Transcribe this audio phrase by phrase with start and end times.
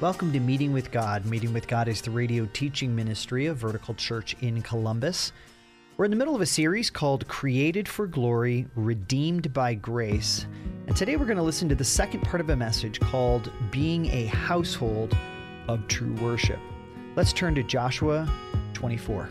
[0.00, 1.26] Welcome to Meeting with God.
[1.26, 5.30] Meeting with God is the radio teaching ministry of Vertical Church in Columbus.
[5.98, 10.46] We're in the middle of a series called Created for Glory, Redeemed by Grace.
[10.86, 14.06] And today we're going to listen to the second part of a message called Being
[14.06, 15.14] a Household
[15.68, 16.60] of True Worship.
[17.14, 18.26] Let's turn to Joshua
[18.72, 19.28] 24.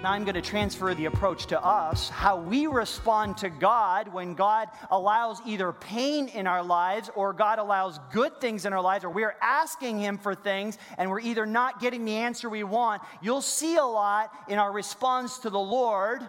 [0.00, 4.34] Now I'm going to transfer the approach to us, how we respond to God when
[4.34, 9.04] God allows either pain in our lives or God allows good things in our lives,
[9.04, 13.02] or we're asking Him for things and we're either not getting the answer we want.
[13.20, 16.28] You'll see a lot in our response to the Lord.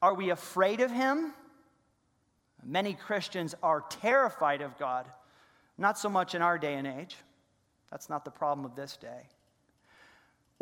[0.00, 1.34] Are we afraid of Him?
[2.64, 5.06] Many Christians are terrified of God.
[5.78, 7.16] Not so much in our day and age.
[7.92, 9.28] That's not the problem of this day.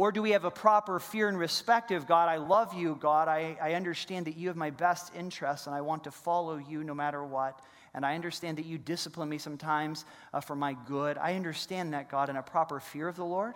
[0.00, 2.30] Or do we have a proper fear and respect of God?
[2.30, 3.28] I love you, God.
[3.28, 6.82] I, I understand that you have my best interests and I want to follow you
[6.82, 7.60] no matter what.
[7.92, 11.18] And I understand that you discipline me sometimes uh, for my good.
[11.18, 13.52] I understand that, God, in a proper fear of the Lord.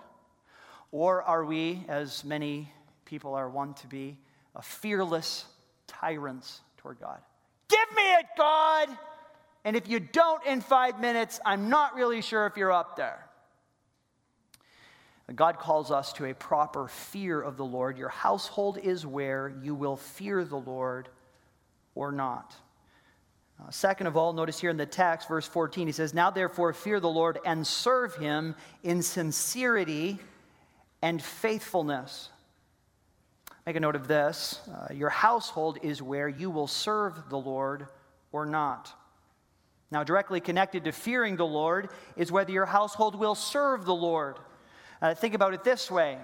[0.93, 2.71] Or are we, as many
[3.07, 4.19] people are wont to be,
[4.55, 5.47] a fearless
[5.87, 7.21] tyrants toward God?
[7.69, 8.91] Give me it, God!
[9.65, 13.25] And if you don't in five minutes, I'm not really sure if you're up there.
[15.33, 17.97] God calls us to a proper fear of the Lord.
[17.97, 21.09] Your household is where you will fear the Lord
[21.95, 22.55] or not.
[23.59, 26.73] Uh, second of all, notice here in the text, verse 14, he says, Now therefore
[26.73, 30.19] fear the Lord and serve him in sincerity
[31.01, 32.29] and faithfulness.
[33.65, 34.61] Make a note of this.
[34.69, 37.87] Uh, your household is where you will serve the Lord
[38.31, 38.93] or not.
[39.91, 44.39] Now, directly connected to fearing the Lord is whether your household will serve the Lord.
[45.05, 46.17] Uh, think about it this way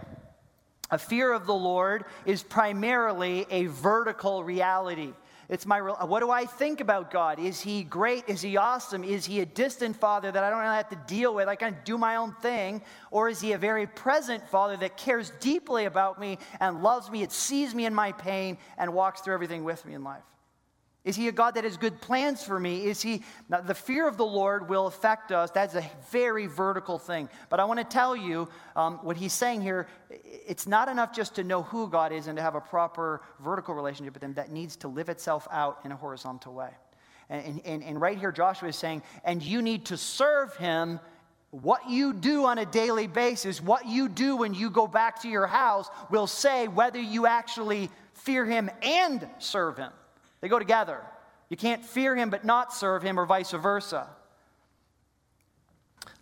[0.90, 5.12] a fear of the Lord is primarily a vertical reality.
[5.50, 7.38] It's my what do I think about God?
[7.38, 8.24] Is he great?
[8.26, 9.04] Is he awesome?
[9.04, 11.46] Is he a distant father that I don't really have to deal with?
[11.46, 12.80] I can do my own thing,
[13.10, 17.22] or is he a very present father that cares deeply about me and loves me,
[17.22, 20.24] it sees me in my pain and walks through everything with me in life?
[21.02, 22.84] Is he a God that has good plans for me?
[22.84, 25.50] Is he, now, the fear of the Lord will affect us.
[25.50, 27.30] That's a very vertical thing.
[27.48, 31.36] But I want to tell you um, what he's saying here it's not enough just
[31.36, 34.34] to know who God is and to have a proper vertical relationship with him.
[34.34, 36.70] That needs to live itself out in a horizontal way.
[37.30, 41.00] And, and, and right here, Joshua is saying, and you need to serve him
[41.50, 45.28] what you do on a daily basis, what you do when you go back to
[45.28, 49.92] your house, will say whether you actually fear him and serve him.
[50.40, 51.02] They go together.
[51.48, 54.08] You can't fear him but not serve him, or vice versa.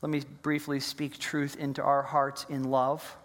[0.00, 3.16] Let me briefly speak truth into our hearts in love.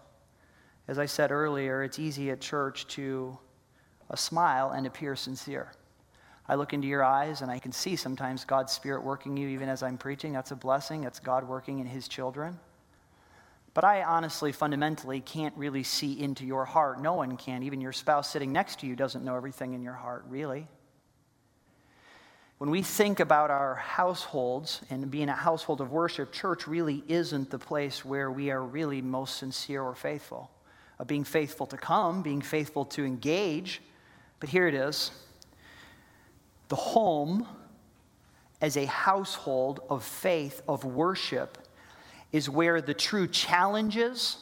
[0.88, 3.38] As I said earlier, it's easy at church to
[4.10, 5.72] a smile and appear sincere.
[6.48, 9.70] I look into your eyes and I can see sometimes God's Spirit working you even
[9.70, 10.34] as I'm preaching.
[10.34, 11.02] That's a blessing.
[11.02, 12.60] That's God working in His children.
[13.74, 17.02] But I honestly, fundamentally, can't really see into your heart.
[17.02, 17.64] No one can.
[17.64, 20.68] Even your spouse sitting next to you doesn't know everything in your heart, really.
[22.58, 27.50] When we think about our households and being a household of worship, church really isn't
[27.50, 30.50] the place where we are really most sincere or faithful.
[31.00, 33.82] Of being faithful to come, being faithful to engage.
[34.40, 35.12] But here it is
[36.70, 37.48] the home
[38.62, 41.58] as a household of faith, of worship,
[42.32, 44.38] is where the true challenges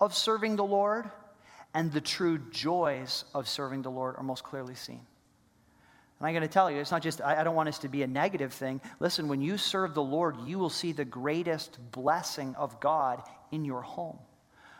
[0.00, 1.10] of serving the Lord
[1.74, 5.00] and the true joys of serving the Lord are most clearly seen.
[6.18, 8.02] And I'm going to tell you, it's not just, I, don't want us to be
[8.02, 8.80] a negative thing.
[9.00, 13.22] Listen, when you serve the Lord, you will see the greatest blessing of God
[13.52, 14.18] in your home.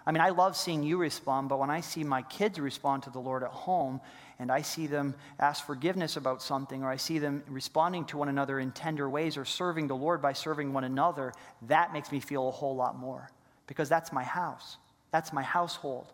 [0.06, 3.10] I mean, I love seeing you respond, but when I see my kids respond to
[3.10, 4.00] the Lord at home
[4.38, 8.28] and I see them ask forgiveness about something, or I see them responding to one
[8.28, 11.32] another in tender ways or serving the Lord by serving one another,
[11.62, 13.30] that makes me feel a whole lot more
[13.66, 14.76] because that's my house,
[15.10, 16.12] that's my household.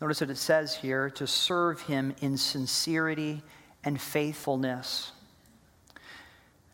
[0.00, 3.42] Notice what it says here to serve Him in sincerity
[3.84, 5.12] and faithfulness.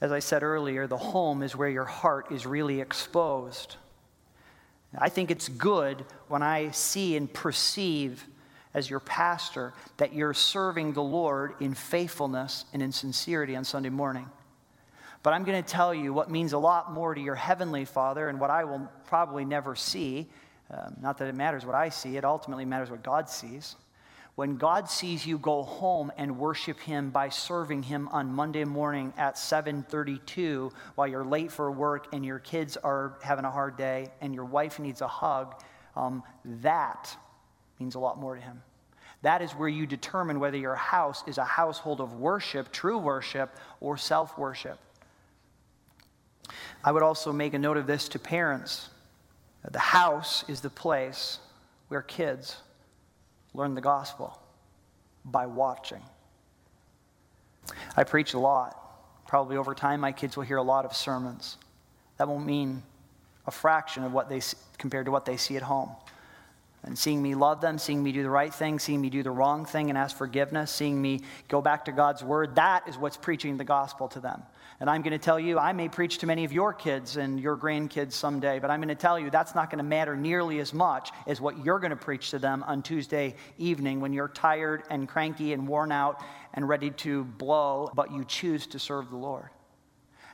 [0.00, 3.76] As I said earlier, the home is where your heart is really exposed.
[4.98, 8.24] I think it's good when I see and perceive
[8.74, 13.88] as your pastor that you're serving the Lord in faithfulness and in sincerity on Sunday
[13.88, 14.28] morning.
[15.22, 18.28] But I'm going to tell you what means a lot more to your heavenly Father
[18.28, 20.28] and what I will probably never see.
[20.70, 23.76] Um, not that it matters what I see, it ultimately matters what God sees.
[24.36, 29.14] When God sees you go home and worship him by serving him on Monday morning
[29.16, 34.12] at 7:32 while you're late for work and your kids are having a hard day
[34.20, 35.58] and your wife needs a hug,
[35.96, 37.16] um, that
[37.80, 38.62] means a lot more to him.
[39.22, 43.56] That is where you determine whether your house is a household of worship, true worship,
[43.80, 44.78] or self worship.
[46.84, 48.90] I would also make a note of this to parents.
[49.64, 51.38] The house is the place
[51.88, 52.58] where kids
[53.56, 54.38] learn the gospel
[55.24, 56.02] by watching.
[57.96, 58.82] I preach a lot.
[59.26, 61.56] Probably over time, my kids will hear a lot of sermons.
[62.18, 62.82] That won't mean
[63.46, 64.40] a fraction of what they
[64.78, 65.90] compared to what they see at home.
[66.84, 69.30] And seeing me love them, seeing me do the right thing, seeing me do the
[69.30, 73.16] wrong thing and ask forgiveness, seeing me go back to God's word, that is what's
[73.16, 74.42] preaching the gospel to them.
[74.78, 77.40] And I'm going to tell you, I may preach to many of your kids and
[77.40, 80.58] your grandkids someday, but I'm going to tell you that's not going to matter nearly
[80.58, 84.28] as much as what you're going to preach to them on Tuesday evening when you're
[84.28, 89.08] tired and cranky and worn out and ready to blow, but you choose to serve
[89.08, 89.48] the Lord.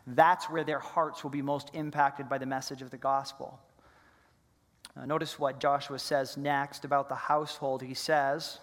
[0.09, 3.61] That's where their hearts will be most impacted by the message of the gospel.
[4.97, 7.83] Uh, notice what Joshua says next about the household.
[7.83, 8.59] He says,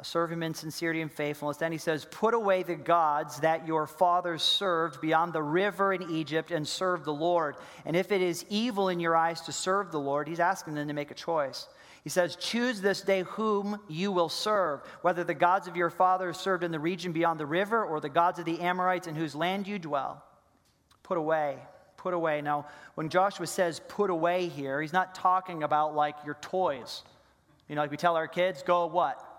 [0.00, 1.58] Serve him in sincerity and faithfulness.
[1.58, 6.10] Then he says, Put away the gods that your fathers served beyond the river in
[6.10, 7.56] Egypt and serve the Lord.
[7.84, 10.88] And if it is evil in your eyes to serve the Lord, he's asking them
[10.88, 11.68] to make a choice.
[12.02, 16.38] He says, Choose this day whom you will serve, whether the gods of your fathers
[16.38, 19.34] served in the region beyond the river or the gods of the Amorites in whose
[19.34, 20.24] land you dwell.
[21.02, 21.58] Put away
[21.98, 22.42] put away.
[22.42, 22.66] Now,
[22.96, 27.04] when Joshua says put away here, he's not talking about like your toys.
[27.68, 29.31] You know, like we tell our kids, go what?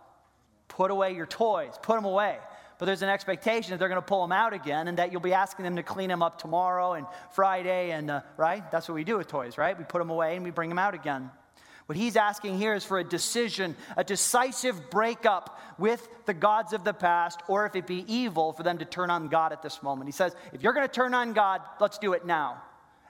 [0.75, 2.37] Put away your toys, put them away.
[2.79, 5.21] But there's an expectation that they're going to pull them out again and that you'll
[5.21, 8.69] be asking them to clean them up tomorrow and Friday, and uh, right?
[8.71, 9.77] That's what we do with toys, right?
[9.77, 11.29] We put them away and we bring them out again.
[11.85, 16.83] What he's asking here is for a decision, a decisive breakup with the gods of
[16.83, 19.83] the past, or if it be evil, for them to turn on God at this
[19.83, 20.07] moment.
[20.07, 22.61] He says, if you're going to turn on God, let's do it now.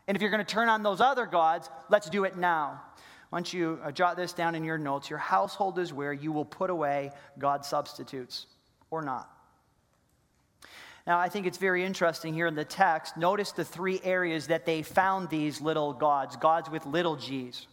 [0.08, 2.82] And if you're going to turn on those other gods, let's do it now.
[3.34, 6.46] Once you uh, jot this down in your notes, your household is where you will
[6.46, 7.10] put away
[7.40, 8.46] God substitutes
[8.92, 9.28] or not.
[11.08, 13.18] Now, I think it's very interesting here in the text.
[13.18, 17.66] Notice the three areas that they found these little gods, gods with little g's.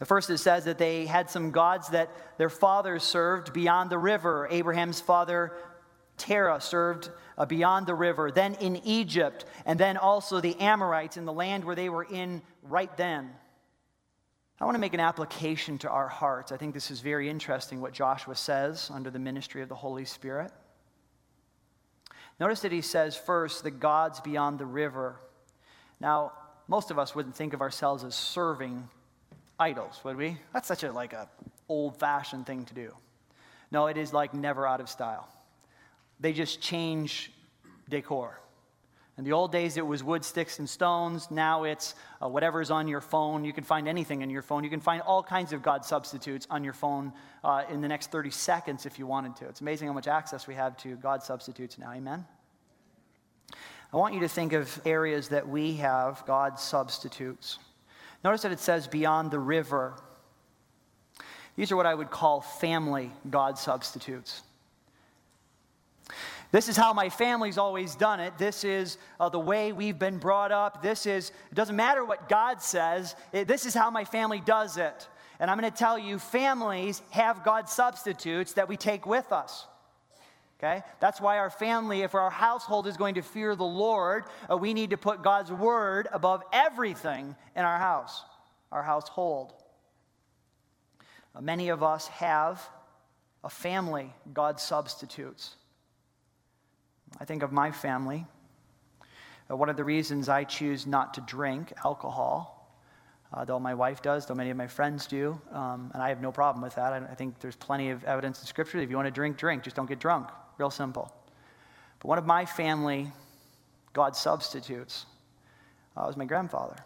[0.00, 3.98] The first, it says that they had some gods that their fathers served beyond the
[3.98, 4.48] river.
[4.50, 5.52] Abraham's father,
[6.16, 11.26] Terah, served uh, beyond the river, then in Egypt, and then also the Amorites in
[11.26, 13.30] the land where they were in right then.
[14.58, 16.50] I want to make an application to our hearts.
[16.50, 20.06] I think this is very interesting what Joshua says under the ministry of the Holy
[20.06, 20.50] Spirit.
[22.40, 25.16] Notice that he says first, the gods beyond the river.
[26.00, 26.32] Now,
[26.68, 28.88] most of us wouldn't think of ourselves as serving
[29.58, 30.38] idols, would we?
[30.52, 31.28] That's such a like a
[31.68, 32.92] old-fashioned thing to do.
[33.70, 35.28] No, it is like never out of style.
[36.18, 37.30] They just change
[37.88, 38.40] decor.
[39.18, 41.30] In the old days, it was wood, sticks, and stones.
[41.30, 43.44] Now it's uh, whatever's on your phone.
[43.44, 44.62] You can find anything in your phone.
[44.62, 48.12] You can find all kinds of God substitutes on your phone uh, in the next
[48.12, 49.46] 30 seconds if you wanted to.
[49.46, 51.92] It's amazing how much access we have to God substitutes now.
[51.92, 52.26] Amen?
[53.90, 57.58] I want you to think of areas that we have God substitutes.
[58.22, 59.94] Notice that it says beyond the river.
[61.56, 64.42] These are what I would call family God substitutes.
[66.52, 68.38] This is how my family's always done it.
[68.38, 70.82] This is uh, the way we've been brought up.
[70.82, 74.76] This is, it doesn't matter what God says, it, this is how my family does
[74.76, 75.08] it.
[75.38, 79.66] And I'm going to tell you, families have God substitutes that we take with us.
[80.58, 80.82] Okay?
[81.00, 84.72] That's why our family, if our household is going to fear the Lord, uh, we
[84.72, 88.24] need to put God's word above everything in our house,
[88.72, 89.52] our household.
[91.34, 92.66] Uh, many of us have
[93.44, 95.56] a family God substitutes.
[97.20, 98.26] I think of my family.
[99.50, 102.56] Uh, one of the reasons I choose not to drink alcohol
[103.32, 106.20] uh, though my wife does, though many of my friends do, um, and I have
[106.20, 106.92] no problem with that.
[106.92, 108.78] I, I, think there's plenty of evidence in Scripture.
[108.78, 109.64] If you want to drink, drink.
[109.64, 110.28] Just don't get drunk.
[110.58, 111.12] Real simple.
[111.98, 113.10] But one of my family,
[113.92, 115.06] God substitutes,
[115.96, 116.76] uh, was my grandfather.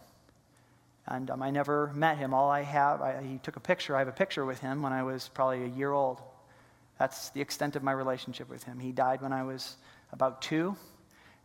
[1.06, 2.32] And um, I never met him.
[2.32, 3.94] All I have, I, he took a picture.
[3.94, 6.20] I have a picture with him when I was probably a year old.
[6.98, 8.78] That's the extent of my relationship with him.
[8.78, 9.76] He died when I was
[10.12, 10.76] about two,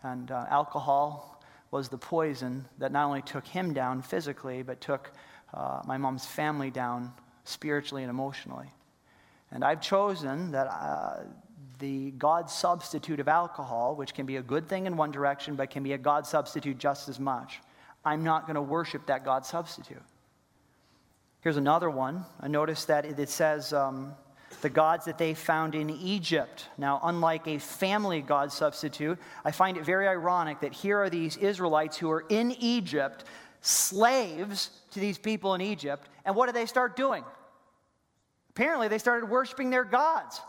[0.04, 1.42] and uh, alcohol
[1.72, 5.12] was the poison that not only took him down physically, but took
[5.54, 7.12] uh, my mom's family down
[7.44, 8.72] spiritually and emotionally.
[9.52, 11.24] And I've chosen that uh,
[11.80, 15.70] the God substitute of alcohol, which can be a good thing in one direction, but
[15.70, 17.60] can be a God substitute just as much.
[18.04, 20.02] I'm not going to worship that God substitute.
[21.42, 22.26] Here's another one.
[22.40, 24.14] I notice that it says um,
[24.66, 26.70] the gods that they found in Egypt.
[26.76, 31.38] Now, unlike a family God substitute, I find it very ironic that here are these
[31.38, 33.26] Israelites who are in Egypt,
[33.62, 37.24] slaves to these people in Egypt, and what do they start doing?
[38.50, 40.42] Apparently, they started worshiping their gods.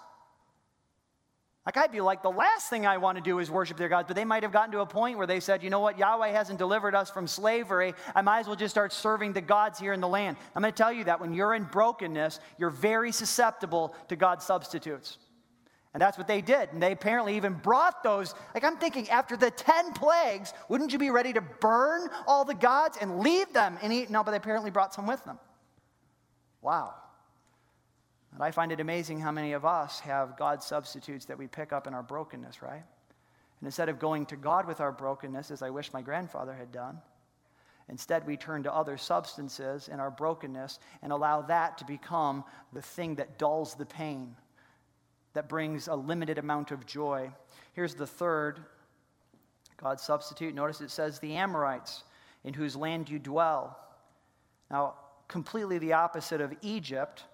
[1.67, 4.07] Like, I'd be like, the last thing I want to do is worship their gods.
[4.07, 6.29] But they might have gotten to a point where they said, you know what, Yahweh
[6.29, 7.93] hasn't delivered us from slavery.
[8.15, 10.37] I might as well just start serving the gods here in the land.
[10.55, 14.45] I'm going to tell you that when you're in brokenness, you're very susceptible to God's
[14.45, 15.19] substitutes.
[15.93, 16.73] And that's what they did.
[16.73, 18.35] And they apparently even brought those.
[18.55, 22.55] Like, I'm thinking, after the 10 plagues, wouldn't you be ready to burn all the
[22.55, 24.09] gods and leave them and eat?
[24.09, 25.39] No, but they apparently brought some with them.
[26.63, 26.95] Wow.
[28.37, 31.73] And I find it amazing how many of us have God substitutes that we pick
[31.73, 32.85] up in our brokenness, right?
[33.61, 36.71] And instead of going to God with our brokenness, as I wish my grandfather had
[36.71, 36.99] done,
[37.89, 42.83] instead we turn to other substances in our brokenness and allow that to become the
[42.83, 44.37] thing that dulls the pain,
[45.33, 47.31] that brings a limited amount of joy.
[47.73, 48.61] Here's the third
[49.79, 50.55] God substitute.
[50.55, 52.05] Notice it says the Amorites,
[52.45, 53.79] in whose land you dwell.
[54.71, 57.25] Now, completely the opposite of Egypt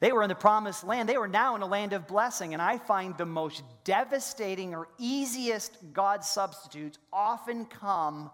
[0.00, 1.08] they were in the promised land.
[1.08, 2.52] They were now in a land of blessing.
[2.52, 8.30] And I find the most devastating or easiest God substitutes often come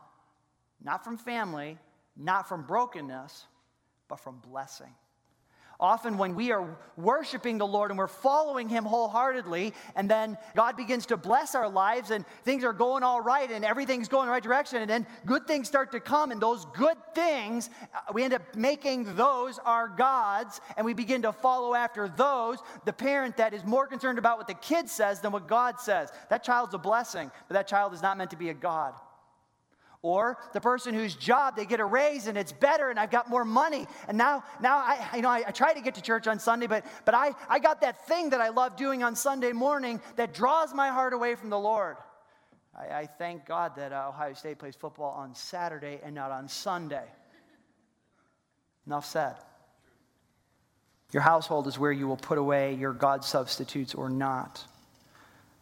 [0.82, 1.78] not from family,
[2.16, 3.46] not from brokenness,
[4.08, 4.92] but from blessing.
[5.80, 10.76] Often, when we are worshiping the Lord and we're following Him wholeheartedly, and then God
[10.76, 14.32] begins to bless our lives and things are going all right and everything's going the
[14.32, 18.22] right direction, and then good things start to come, and those good things, uh, we
[18.22, 22.58] end up making those our gods, and we begin to follow after those.
[22.84, 26.10] The parent that is more concerned about what the kid says than what God says.
[26.28, 28.92] That child's a blessing, but that child is not meant to be a God.
[30.02, 33.28] Or the person whose job they get a raise and it's better and I've got
[33.28, 33.86] more money.
[34.08, 36.66] And now, now I, you know, I, I, try to get to church on Sunday,
[36.66, 40.32] but, but I, I got that thing that I love doing on Sunday morning that
[40.32, 41.96] draws my heart away from the Lord.
[42.74, 46.48] I, I thank God that uh, Ohio State plays football on Saturday and not on
[46.48, 47.04] Sunday.
[48.86, 49.36] Enough said.
[51.12, 54.64] Your household is where you will put away your God substitutes or not.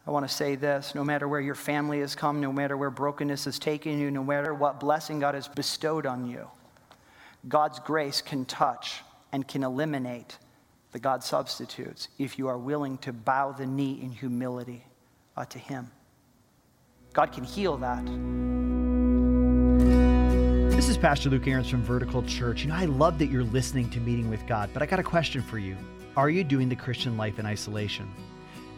[0.07, 2.89] I want to say this no matter where your family has come, no matter where
[2.89, 6.47] brokenness has taken you, no matter what blessing God has bestowed on you,
[7.47, 9.01] God's grace can touch
[9.31, 10.37] and can eliminate
[10.91, 14.83] the God substitutes if you are willing to bow the knee in humility
[15.37, 15.91] uh, to Him.
[17.13, 18.05] God can heal that.
[20.75, 22.63] This is Pastor Luke Ahrens from Vertical Church.
[22.63, 25.03] You know, I love that you're listening to Meeting with God, but I got a
[25.03, 25.75] question for you.
[26.15, 28.09] Are you doing the Christian life in isolation?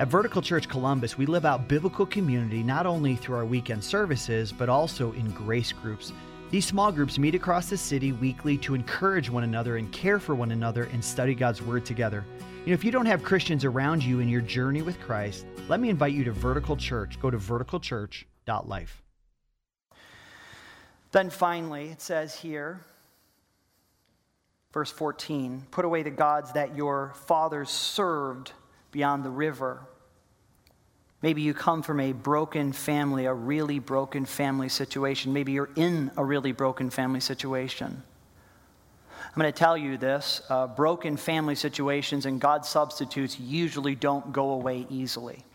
[0.01, 4.51] At Vertical Church Columbus, we live out biblical community not only through our weekend services,
[4.51, 6.12] but also in grace groups.
[6.50, 10.34] These small groups meet across the city weekly to encourage one another and care for
[10.34, 12.25] one another and study God's Word together.
[12.65, 15.79] You know, if you don't have Christians around you in your journey with Christ, let
[15.79, 17.20] me invite you to Vertical Church.
[17.22, 19.03] Go to verticalchurch.life.
[21.12, 22.81] Then finally, it says here,
[24.74, 28.53] verse 14 put away the gods that your fathers served
[28.91, 29.81] beyond the river.
[31.21, 35.33] Maybe you come from a broken family, a really broken family situation.
[35.33, 38.03] Maybe you're in a really broken family situation.
[39.24, 44.33] I'm going to tell you this uh, broken family situations and God substitutes usually don't
[44.33, 45.45] go away easily.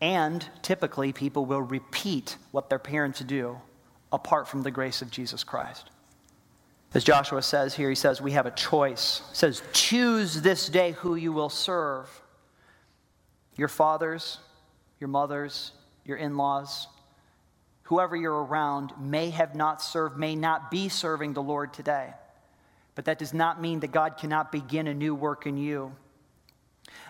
[0.00, 3.60] And typically, people will repeat what their parents do
[4.12, 5.90] apart from the grace of Jesus Christ.
[6.94, 9.22] As Joshua says here, he says, We have a choice.
[9.30, 12.21] He says, Choose this day who you will serve.
[13.56, 14.38] Your fathers,
[14.98, 15.72] your mothers,
[16.04, 16.88] your in laws,
[17.84, 22.14] whoever you're around may have not served, may not be serving the Lord today.
[22.94, 25.94] But that does not mean that God cannot begin a new work in you.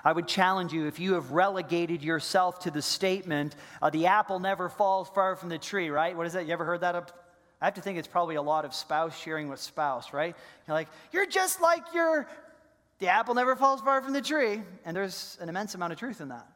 [0.05, 4.39] I would challenge you if you have relegated yourself to the statement, uh, the apple
[4.39, 6.17] never falls far from the tree, right?
[6.17, 6.47] What is that?
[6.47, 6.95] You ever heard that?
[6.95, 7.23] Up?
[7.61, 10.35] I have to think it's probably a lot of spouse sharing with spouse, right?
[10.67, 12.29] You're like, you're just like your
[13.03, 16.21] the apple never falls far from the tree, and there's an immense amount of truth
[16.21, 16.47] in that.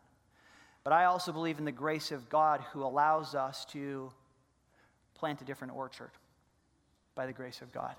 [0.84, 4.12] But I also believe in the grace of God who allows us to
[5.16, 6.12] plant a different orchard
[7.16, 7.96] by the grace of God.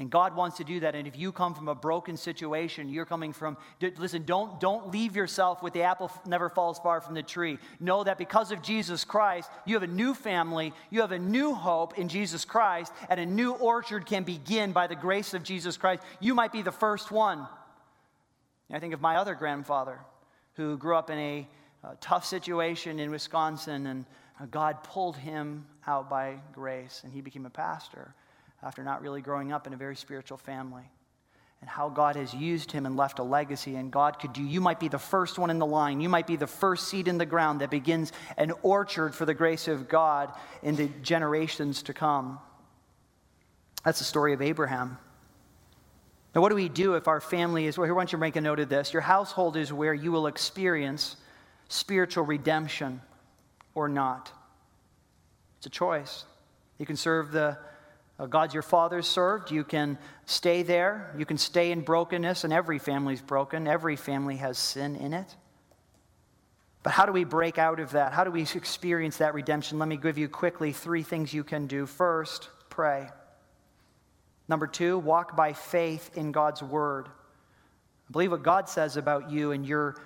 [0.00, 0.94] And God wants to do that.
[0.94, 5.16] And if you come from a broken situation, you're coming from, listen, don't, don't leave
[5.16, 7.58] yourself with the apple never falls far from the tree.
[7.80, 11.52] Know that because of Jesus Christ, you have a new family, you have a new
[11.52, 15.76] hope in Jesus Christ, and a new orchard can begin by the grace of Jesus
[15.76, 16.04] Christ.
[16.20, 17.48] You might be the first one.
[18.70, 19.98] I think of my other grandfather
[20.54, 21.48] who grew up in a,
[21.82, 24.04] a tough situation in Wisconsin, and
[24.40, 28.14] uh, God pulled him out by grace, and he became a pastor
[28.62, 30.84] after not really growing up in a very spiritual family.
[31.60, 34.42] And how God has used him and left a legacy, and God could do.
[34.42, 36.00] You might be the first one in the line.
[36.00, 39.34] You might be the first seed in the ground that begins an orchard for the
[39.34, 42.38] grace of God in the generations to come.
[43.84, 44.98] That's the story of Abraham.
[46.34, 47.76] Now, what do we do if our family is?
[47.76, 48.92] Well, here, why don't you make a note of this?
[48.92, 51.16] Your household is where you will experience
[51.68, 53.00] spiritual redemption
[53.74, 54.30] or not.
[55.56, 56.24] It's a choice.
[56.78, 57.58] You can serve the
[58.18, 59.50] Uh, God your fathers served.
[59.50, 61.14] You can stay there.
[61.16, 63.68] You can stay in brokenness, and every family's broken.
[63.68, 65.36] Every family has sin in it.
[66.82, 68.12] But how do we break out of that?
[68.12, 69.78] How do we experience that redemption?
[69.78, 71.86] Let me give you quickly three things you can do.
[71.86, 73.08] First, pray.
[74.48, 77.08] Number two, walk by faith in God's word.
[78.10, 79.96] Believe what God says about you, and your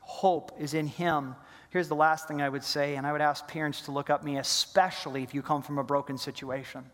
[0.00, 1.36] hope is in Him.
[1.70, 4.24] Here's the last thing I would say, and I would ask parents to look up
[4.24, 6.84] me, especially if you come from a broken situation.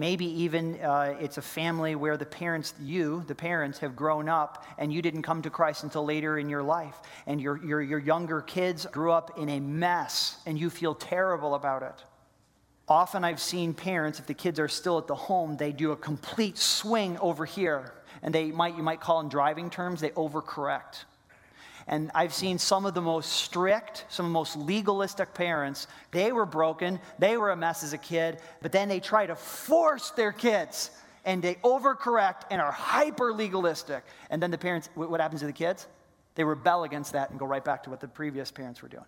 [0.00, 4.64] Maybe even uh, it's a family where the parents, you, the parents, have grown up
[4.78, 6.96] and you didn't come to Christ until later in your life.
[7.26, 11.56] And your, your, your younger kids grew up in a mess and you feel terrible
[11.56, 12.04] about it.
[12.86, 15.96] Often I've seen parents, if the kids are still at the home, they do a
[15.96, 17.92] complete swing over here.
[18.22, 21.04] And they might, you might call in driving terms, they overcorrect.
[21.88, 25.86] And I've seen some of the most strict, some of the most legalistic parents.
[26.10, 29.34] They were broken, they were a mess as a kid, but then they try to
[29.34, 30.90] force their kids
[31.24, 34.04] and they overcorrect and are hyper legalistic.
[34.28, 35.86] And then the parents, what happens to the kids?
[36.34, 39.04] They rebel against that and go right back to what the previous parents were doing.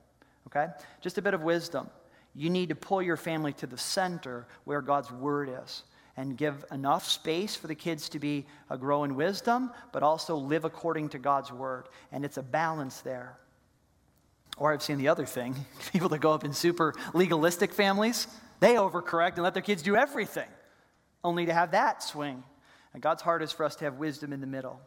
[0.46, 0.66] Okay?
[1.02, 1.88] Just a bit of wisdom.
[2.34, 5.82] You need to pull your family to the center where God's word is
[6.20, 10.36] and give enough space for the kids to be a grow in wisdom, but also
[10.36, 11.88] live according to God's word.
[12.12, 13.38] And it's a balance there.
[14.58, 15.56] Or I've seen the other thing
[15.92, 18.26] people that go up in super legalistic families,
[18.60, 20.48] they overcorrect and let their kids do everything,
[21.24, 22.44] only to have that swing.
[22.92, 24.78] And God's heart is for us to have wisdom in the middle.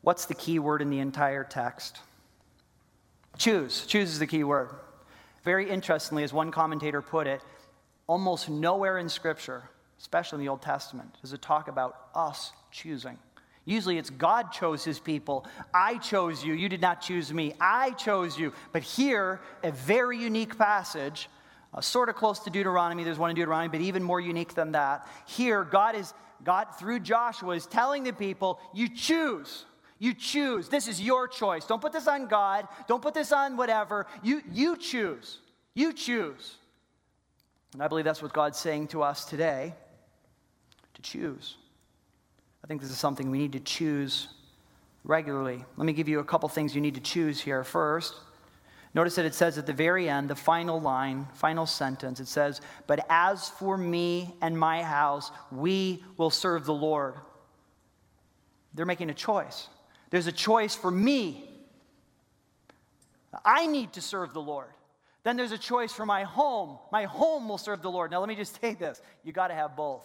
[0.00, 2.00] What's the key word in the entire text?
[3.38, 3.86] Choose.
[3.86, 4.70] Choose is the key word.
[5.44, 7.42] Very interestingly, as one commentator put it,
[8.06, 9.62] Almost nowhere in Scripture,
[9.98, 13.18] especially in the Old Testament, does it talk about us choosing.
[13.64, 15.46] Usually it's God chose his people.
[15.72, 16.52] I chose you.
[16.52, 17.54] You did not choose me.
[17.60, 18.52] I chose you.
[18.72, 21.30] But here, a very unique passage,
[21.72, 23.04] uh, sort of close to Deuteronomy.
[23.04, 25.08] There's one in Deuteronomy, but even more unique than that.
[25.26, 26.12] Here, God is,
[26.44, 29.64] God through Joshua is telling the people, you choose.
[29.98, 30.68] You choose.
[30.68, 31.64] This is your choice.
[31.64, 32.68] Don't put this on God.
[32.86, 34.06] Don't put this on whatever.
[34.22, 35.38] You, you choose.
[35.74, 36.56] You choose.
[37.74, 39.74] And I believe that's what God's saying to us today
[40.94, 41.56] to choose.
[42.62, 44.28] I think this is something we need to choose
[45.02, 45.62] regularly.
[45.76, 47.64] Let me give you a couple things you need to choose here.
[47.64, 48.14] First,
[48.94, 52.60] notice that it says at the very end, the final line, final sentence, it says,
[52.86, 57.16] But as for me and my house, we will serve the Lord.
[58.72, 59.68] They're making a choice.
[60.10, 61.50] There's a choice for me.
[63.44, 64.68] I need to serve the Lord.
[65.24, 66.78] Then there's a choice for my home.
[66.92, 68.10] My home will serve the Lord.
[68.10, 70.04] Now, let me just say this you got to have both.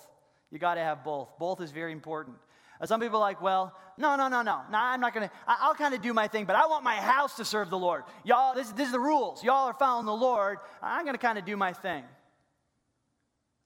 [0.51, 1.37] You got to have both.
[1.37, 2.37] Both is very important.
[2.81, 4.61] Uh, some people are like, well, no, no, no, no.
[4.71, 5.33] No, I'm not going to.
[5.45, 8.03] I'll kind of do my thing, but I want my house to serve the Lord.
[8.23, 9.43] Y'all, this, this is the rules.
[9.43, 10.57] Y'all are following the Lord.
[10.81, 12.03] I'm going to kind of do my thing.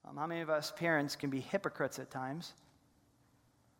[0.06, 2.52] Um, how many of us parents can be hypocrites at times?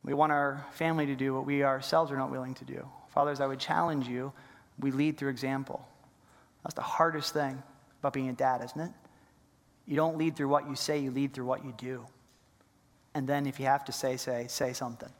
[0.04, 2.86] We want our family to do what we ourselves are not willing to do.
[3.08, 4.32] Fathers, I would challenge you.
[4.78, 5.86] We lead through example.
[6.64, 7.62] That's the hardest thing
[8.00, 8.90] about being a dad, isn't it?
[9.86, 12.06] You don't lead through what you say, you lead through what you do.
[13.14, 15.10] And then if you have to say, say, say something.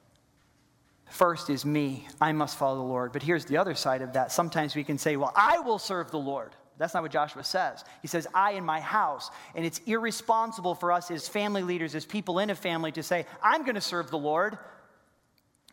[1.11, 2.09] First is me.
[2.21, 3.13] I must follow the Lord.
[3.13, 4.33] But here's the other side of that.
[4.33, 6.53] Sometimes we can say, well, I will serve the Lord.
[6.77, 7.85] That's not what Joshua says.
[8.03, 9.31] He says, I in my house.
[9.55, 13.27] And it's irresponsible for us as family leaders, as people in a family, to say,
[13.43, 14.59] I'm going to serve the Lord,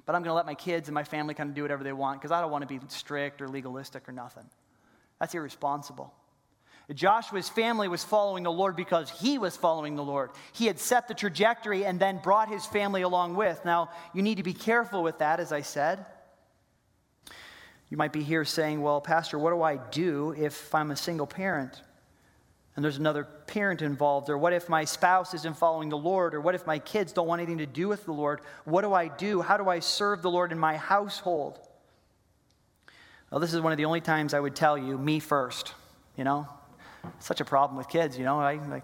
[0.06, 1.94] but I'm going to let my kids and my family kind of do whatever they
[1.94, 4.46] want because I don't want to be strict or legalistic or nothing.
[5.22, 6.12] That's irresponsible.
[6.92, 10.32] Joshua's family was following the Lord because he was following the Lord.
[10.52, 13.64] He had set the trajectory and then brought his family along with.
[13.64, 16.08] Now, you need to be careful with that, as I said.
[17.92, 21.28] You might be here saying, Well, Pastor, what do I do if I'm a single
[21.28, 21.80] parent
[22.76, 24.28] and there's another parent involved?
[24.28, 26.34] Or what if my spouse isn't following the Lord?
[26.34, 28.42] Or what if my kids don't want anything to do with the Lord?
[28.66, 29.42] What do I do?
[29.42, 31.60] How do I serve the Lord in my household?
[33.32, 35.74] Well, this is one of the only times I would tell you, me first,
[36.18, 36.50] you know?
[37.20, 38.38] Such a problem with kids, you know?
[38.38, 38.62] Right?
[38.70, 38.84] Like,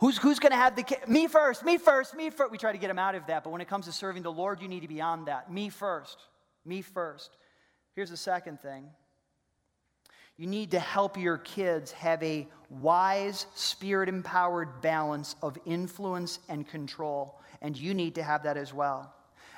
[0.00, 1.06] who's, who's going to have the kid?
[1.06, 2.50] Me first, me first, me first.
[2.50, 4.32] We try to get them out of that, but when it comes to serving the
[4.32, 5.52] Lord, you need to be on that.
[5.52, 6.18] Me first,
[6.64, 7.36] me first.
[7.94, 8.90] Here's the second thing
[10.36, 16.66] you need to help your kids have a wise, spirit empowered balance of influence and
[16.66, 19.14] control, and you need to have that as well.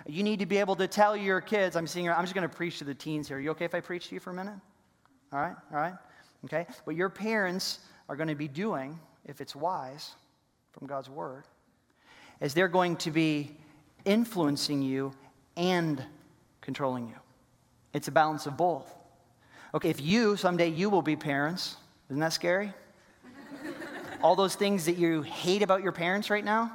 [0.06, 2.54] You need to be able to tell your kids, I'm seeing, I'm just going to
[2.54, 3.38] preach to the teens here.
[3.38, 4.54] Are you okay if I preach to you for a minute?
[5.32, 5.94] All right, all right,
[6.44, 6.66] okay.
[6.84, 10.12] What your parents are going to be doing, if it's wise
[10.72, 11.44] from God's word,
[12.40, 13.56] is they're going to be
[14.04, 15.14] influencing you
[15.56, 16.04] and
[16.60, 17.14] controlling you.
[17.94, 18.92] It's a balance of both.
[19.72, 21.76] Okay, if you, someday you will be parents,
[22.10, 22.72] isn't that scary?
[24.22, 26.70] All those things that you hate about your parents right now,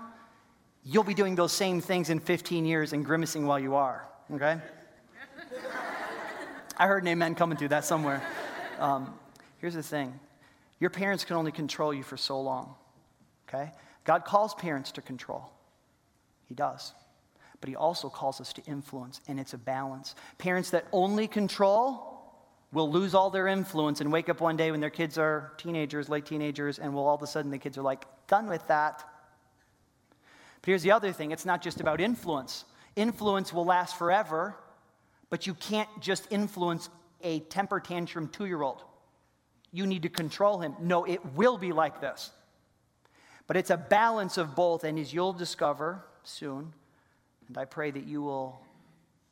[0.89, 4.59] you'll be doing those same things in 15 years and grimacing while you are, okay?
[6.77, 8.23] I heard an amen coming through that somewhere.
[8.79, 9.13] Um,
[9.59, 10.19] here's the thing
[10.79, 12.73] your parents can only control you for so long,
[13.47, 13.71] okay?
[14.03, 15.51] God calls parents to control,
[16.45, 16.93] He does.
[17.61, 20.15] But He also calls us to influence, and it's a balance.
[20.37, 22.09] Parents that only control,
[22.71, 26.07] will lose all their influence and wake up one day when their kids are teenagers,
[26.07, 29.08] late teenagers, and will all of a sudden the kids are like, done with that.
[30.61, 32.65] But here's the other thing it's not just about influence.
[32.95, 34.55] Influence will last forever,
[35.29, 36.89] but you can't just influence
[37.21, 38.83] a temper tantrum two year old.
[39.71, 40.75] You need to control him.
[40.81, 42.31] No, it will be like this.
[43.47, 46.73] But it's a balance of both, and as you'll discover soon,
[47.47, 48.61] and I pray that you will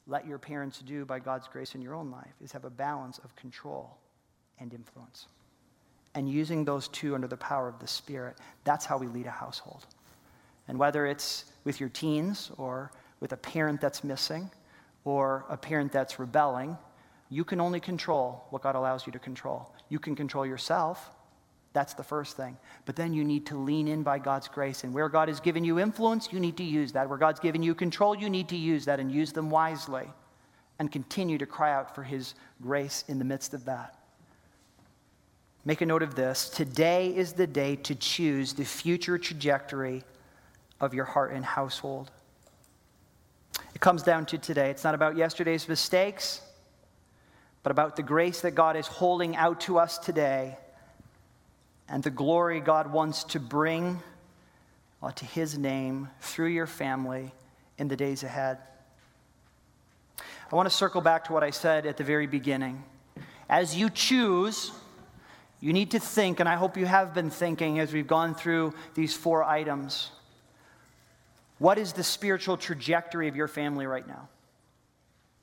[0.07, 3.19] let your parents do by God's grace in your own life is have a balance
[3.19, 3.97] of control
[4.59, 5.27] and influence.
[6.15, 9.31] And using those two under the power of the Spirit, that's how we lead a
[9.31, 9.85] household.
[10.67, 14.49] And whether it's with your teens or with a parent that's missing
[15.05, 16.77] or a parent that's rebelling,
[17.29, 19.73] you can only control what God allows you to control.
[19.89, 21.11] You can control yourself.
[21.73, 22.57] That's the first thing.
[22.85, 24.83] But then you need to lean in by God's grace.
[24.83, 27.07] And where God has given you influence, you need to use that.
[27.09, 30.07] Where God's given you control, you need to use that and use them wisely
[30.79, 33.97] and continue to cry out for His grace in the midst of that.
[35.65, 36.49] Make a note of this.
[36.49, 40.03] Today is the day to choose the future trajectory
[40.79, 42.11] of your heart and household.
[43.73, 44.69] It comes down to today.
[44.69, 46.41] It's not about yesterday's mistakes,
[47.63, 50.57] but about the grace that God is holding out to us today
[51.89, 54.01] and the glory God wants to bring
[55.01, 57.31] uh, to His name through your family
[57.77, 58.57] in the days ahead.
[60.51, 62.83] I want to circle back to what I said at the very beginning.
[63.49, 64.71] As you choose,
[65.59, 68.73] you need to think, and I hope you have been thinking as we've gone through
[68.93, 70.11] these four items.
[71.59, 74.29] What is the spiritual trajectory of your family right now?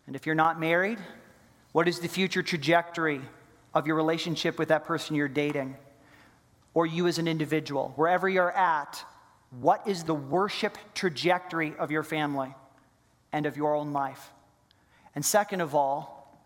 [0.07, 0.99] And if you're not married,
[1.73, 3.21] what is the future trajectory
[3.73, 5.77] of your relationship with that person you're dating?
[6.73, 9.05] Or you as an individual, wherever you're at,
[9.61, 12.55] what is the worship trajectory of your family
[13.33, 14.33] and of your own life?
[15.15, 16.39] And second of all,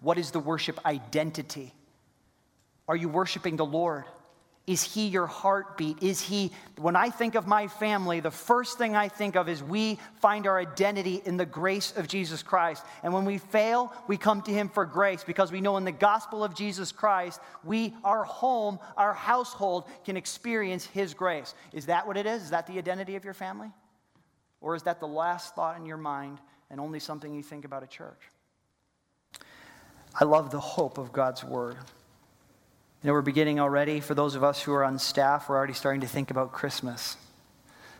[0.00, 1.72] what is the worship identity?
[2.88, 4.04] Are you worshiping the Lord?
[4.70, 6.00] Is he your heartbeat?
[6.00, 9.64] Is he, when I think of my family, the first thing I think of is
[9.64, 12.84] we find our identity in the grace of Jesus Christ.
[13.02, 15.90] And when we fail, we come to him for grace because we know in the
[15.90, 21.52] gospel of Jesus Christ, we, our home, our household can experience his grace.
[21.72, 22.44] Is that what it is?
[22.44, 23.72] Is that the identity of your family?
[24.60, 26.38] Or is that the last thought in your mind
[26.70, 28.20] and only something you think about at church?
[30.14, 31.76] I love the hope of God's word.
[33.02, 34.00] You know, we're beginning already.
[34.00, 37.16] For those of us who are on staff, we're already starting to think about Christmas.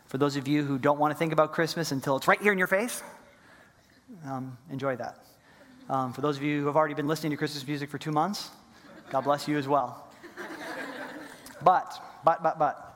[0.04, 2.52] For those of you who don't want to think about Christmas until it's right here
[2.52, 3.02] in your face,
[4.26, 5.24] um, enjoy that.
[5.88, 8.12] Um, for those of you who have already been listening to Christmas music for two
[8.12, 8.50] months,
[9.10, 10.06] God bless you as well.
[11.62, 12.86] But, but, but, but,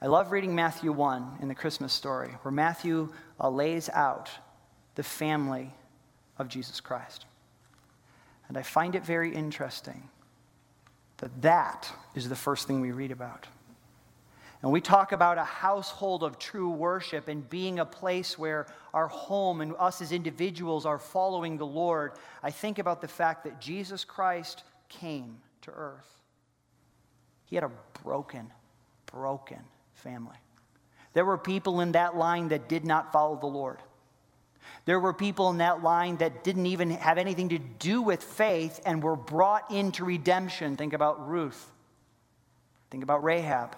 [0.00, 4.30] I love reading Matthew 1 in the Christmas story, where Matthew uh, lays out
[4.94, 5.74] the family
[6.38, 7.26] of Jesus Christ.
[8.48, 10.09] And I find it very interesting
[11.20, 13.46] that that is the first thing we read about.
[14.62, 19.08] And we talk about a household of true worship and being a place where our
[19.08, 22.12] home and us as individuals are following the Lord.
[22.42, 26.20] I think about the fact that Jesus Christ came to earth.
[27.46, 27.70] He had a
[28.02, 28.50] broken,
[29.06, 29.60] broken
[29.94, 30.36] family.
[31.14, 33.78] There were people in that line that did not follow the Lord.
[34.84, 38.80] There were people in that line that didn't even have anything to do with faith
[38.84, 40.76] and were brought into redemption.
[40.76, 41.70] Think about Ruth.
[42.90, 43.76] Think about Rahab.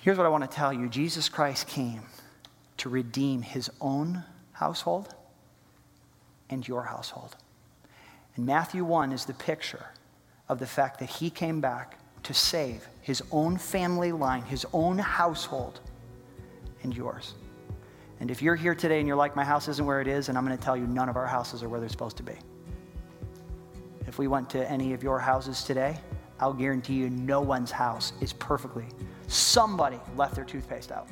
[0.00, 2.02] Here's what I want to tell you Jesus Christ came
[2.78, 5.14] to redeem his own household
[6.50, 7.36] and your household.
[8.36, 9.86] And Matthew 1 is the picture
[10.48, 14.98] of the fact that he came back to save his own family line, his own
[14.98, 15.80] household,
[16.82, 17.34] and yours.
[18.20, 20.38] And if you're here today and you're like, my house isn't where it is, and
[20.38, 22.34] I'm going to tell you none of our houses are where they're supposed to be.
[24.06, 25.98] If we went to any of your houses today,
[26.40, 28.86] I'll guarantee you no one's house is perfectly.
[29.26, 31.08] Somebody left their toothpaste out.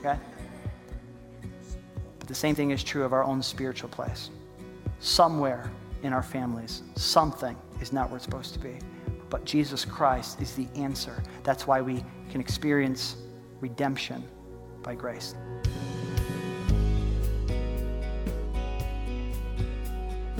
[0.00, 0.18] Okay?
[2.18, 4.30] But the same thing is true of our own spiritual place.
[5.00, 5.70] Somewhere
[6.02, 8.78] in our families, something is not where it's supposed to be.
[9.30, 11.22] But Jesus Christ is the answer.
[11.42, 13.16] That's why we can experience
[13.60, 14.24] redemption
[14.82, 15.34] by grace.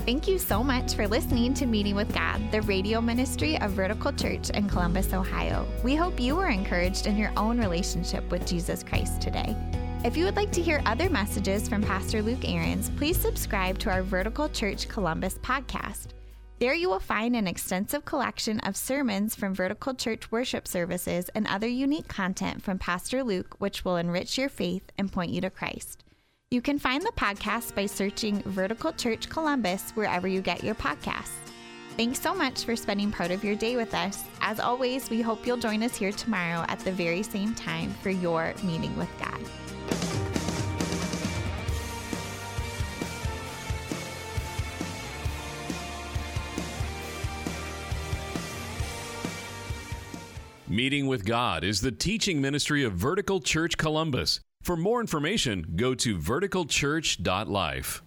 [0.09, 4.11] Thank you so much for listening to Meeting with God, the radio ministry of Vertical
[4.11, 5.67] Church in Columbus, Ohio.
[5.83, 9.55] We hope you were encouraged in your own relationship with Jesus Christ today.
[10.03, 13.91] If you would like to hear other messages from Pastor Luke Ahrens, please subscribe to
[13.91, 16.07] our Vertical Church Columbus podcast.
[16.57, 21.45] There you will find an extensive collection of sermons from Vertical Church worship services and
[21.45, 25.51] other unique content from Pastor Luke, which will enrich your faith and point you to
[25.51, 26.03] Christ.
[26.51, 31.37] You can find the podcast by searching Vertical Church Columbus wherever you get your podcasts.
[31.95, 34.23] Thanks so much for spending part of your day with us.
[34.41, 38.09] As always, we hope you'll join us here tomorrow at the very same time for
[38.09, 39.39] your meeting with God.
[50.67, 54.39] Meeting with God is the teaching ministry of Vertical Church Columbus.
[54.61, 58.03] For more information, go to verticalchurch.life.